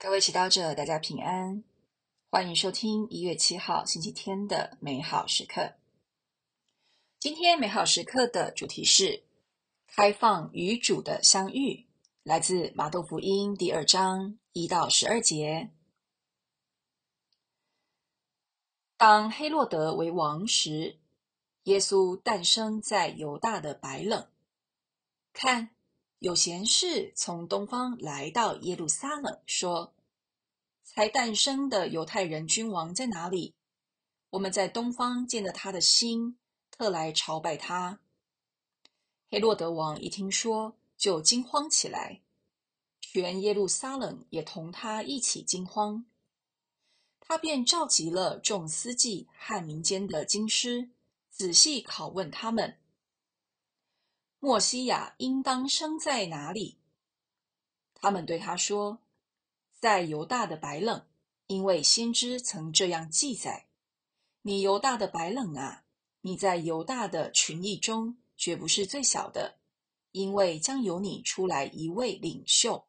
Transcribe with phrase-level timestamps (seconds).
[0.00, 1.64] 各位祈祷者，大家平安，
[2.30, 5.74] 欢迎收听一月七号星期天的美好时刻。
[7.18, 9.24] 今天美好时刻的主题是
[9.88, 11.88] 开放与主的相遇，
[12.22, 15.70] 来自马窦福音第二章一到十二节。
[18.96, 21.00] 当黑洛德为王时，
[21.64, 24.30] 耶稣诞生在犹大的白冷。
[25.32, 25.70] 看。
[26.20, 29.94] 有贤士从东方来到耶路撒冷，说
[30.82, 33.54] ：“才诞生的犹太人君王在哪里？
[34.30, 36.36] 我们在东方见了他的星，
[36.72, 38.00] 特来朝拜他。”
[39.30, 42.20] 黑洛德王一听说，就惊慌起来，
[43.00, 46.04] 全耶路撒冷也同他一起惊慌。
[47.20, 50.90] 他便召集了众司祭和民间的经师，
[51.30, 52.76] 仔细拷问他们。
[54.40, 56.78] 莫西亚应当生在哪里？
[57.94, 59.00] 他们对他说
[59.74, 61.04] ：“在犹大的白冷，
[61.48, 63.66] 因为先知曾这样记载。
[64.42, 65.82] 你犹大的白冷啊，
[66.20, 69.58] 你在犹大的群邑中绝不是最小的，
[70.12, 72.86] 因为将由你出来一位领袖，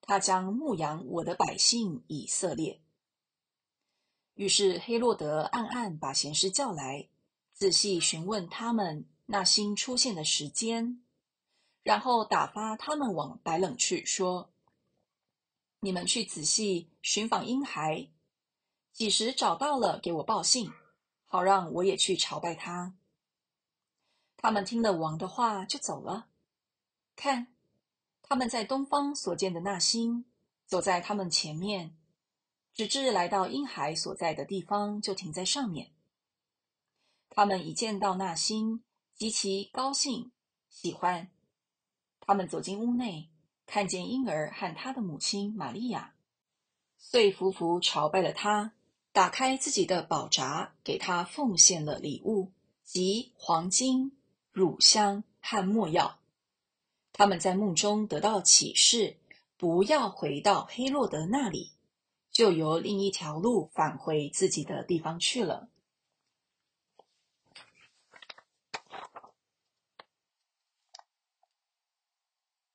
[0.00, 2.80] 他将牧养我的百姓以色列。”
[4.34, 7.08] 于是黑洛德暗暗把贤士叫来，
[7.54, 9.06] 仔细询问他们。
[9.30, 11.02] 那星出现的时间，
[11.82, 14.50] 然后打发他们往白冷去，说
[15.80, 18.08] ：“你们去仔细寻访婴孩，
[18.90, 20.72] 几时找到了，给我报信，
[21.26, 22.94] 好让我也去朝拜他。”
[24.40, 26.28] 他们听了王的话，就走了。
[27.14, 27.48] 看，
[28.22, 30.24] 他们在东方所见的那星，
[30.64, 31.94] 走在他们前面，
[32.72, 35.92] 直至来到婴孩所在的地方，就停在上面。
[37.28, 38.82] 他们一见到那星，
[39.18, 40.30] 极其高兴，
[40.68, 41.28] 喜欢。
[42.20, 43.30] 他们走进屋内，
[43.66, 46.14] 看见婴儿和他的母亲玛利亚，
[46.98, 48.74] 遂俯伏朝拜了他，
[49.10, 52.52] 打开自己的宝匣，给他奉献了礼物，
[52.84, 54.16] 即黄金、
[54.52, 56.20] 乳香和没药。
[57.12, 59.16] 他们在梦中得到启示，
[59.56, 61.72] 不要回到黑落德那里，
[62.30, 65.68] 就由另一条路返回自己的地方去了。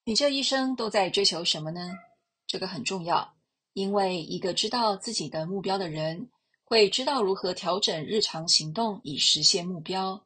[0.05, 1.99] 你这一生都在追求什么呢？
[2.45, 3.35] 这个很重要，
[3.71, 6.29] 因为一个知道自己的目标的人，
[6.65, 10.25] 会知道如何调整日常行动以实现目标。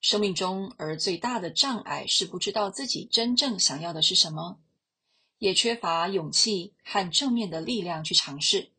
[0.00, 4.60] 生命中而最大的障碍是不知道自己真正想要的是什么，
[5.38, 8.70] 也缺乏勇气和正面的力量去尝试。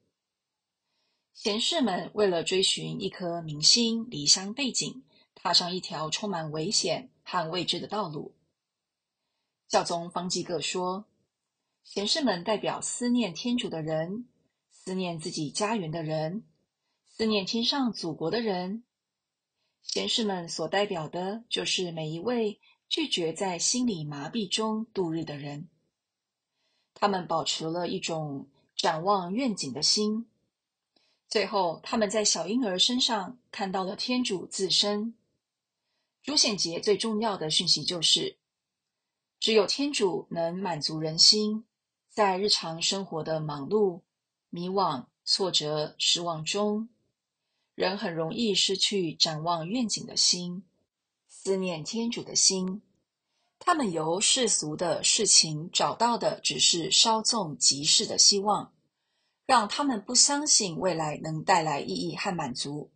[1.34, 5.04] 贤士们为了追寻一颗明星，离乡背井，
[5.36, 8.34] 踏上一条充满危险和未知的道路。
[9.70, 11.06] 教宗方济各说
[11.86, 14.28] ：“贤士们代表思念天主的人，
[14.72, 16.44] 思念自己家园的人，
[17.08, 18.84] 思念天上祖国的人。
[19.84, 22.60] 贤士们所代表的，就是每一位
[22.90, 25.70] 拒绝在心理麻痹中度日的人。
[26.96, 30.28] 他们保持了一种展望愿景的心。
[31.28, 35.14] 最后，他们在小婴儿身上看到了天主自身。
[36.24, 38.38] 主显节最重要的讯息就是。”
[39.40, 41.64] 只有天主能满足人心，
[42.10, 44.02] 在日常生活的忙碌、
[44.50, 46.90] 迷惘、挫折、失望中，
[47.74, 50.66] 人很容易失去展望愿景的心，
[51.30, 52.82] 思念天主的心。
[53.60, 58.74] 他们由世俗的事情找到的只是稍纵即逝的希望，
[59.46, 62.92] 让他们不相信未来能带来意义和满足。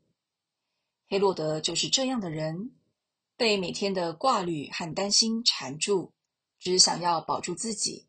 [1.07, 2.71] 黑洛德就是这样的人，
[3.37, 6.11] 被每天的挂虑和担心缠住。
[6.63, 8.05] 只想要保住自己，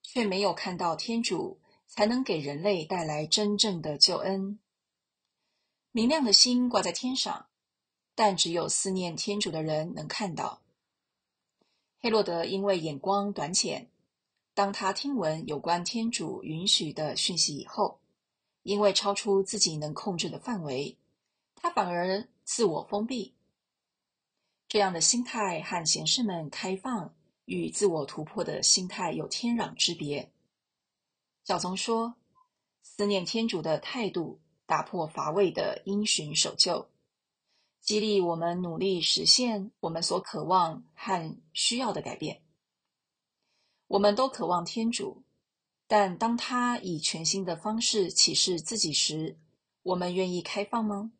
[0.00, 1.58] 却没有看到天主
[1.88, 4.60] 才能给人类带来真正的救恩。
[5.90, 7.48] 明亮的星挂在天上，
[8.14, 10.62] 但只有思念天主的人能看到。
[11.98, 13.90] 黑洛德因为眼光短浅，
[14.54, 17.98] 当他听闻有关天主允许的讯息以后，
[18.62, 20.96] 因为超出自己能控制的范围，
[21.56, 23.34] 他反而自我封闭。
[24.68, 27.12] 这样的心态和贤士们开放。
[27.50, 30.30] 与自我突破的心态有天壤之别。
[31.42, 32.14] 小宗说
[32.80, 36.88] ：“思念天主的态度，打破乏味的因循守旧，
[37.80, 42.40] 激励我们努力实现我们所渴望和需要的改变。
[43.88, 45.24] 我们都渴望天主，
[45.88, 49.36] 但当他以全新的方式启示自己时，
[49.82, 51.10] 我们愿意开放吗？”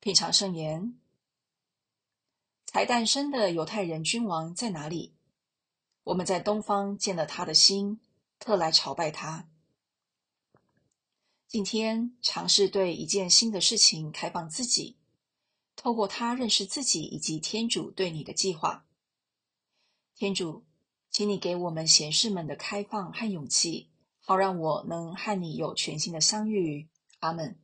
[0.00, 1.01] 品尝圣言。
[2.72, 5.12] 才诞生的犹太人君王在哪里？
[6.04, 8.00] 我们在东方见了他的星，
[8.38, 9.46] 特来朝拜他。
[11.46, 14.96] 今天尝试对一件新的事情开放自己，
[15.76, 18.86] 透过它认识自己以及天主对你的计划。
[20.14, 20.64] 天主，
[21.10, 26.88] 请你给我们贤士们的开放和勇气，好让我能和你有全新的相遇。
[27.18, 27.61] 阿门。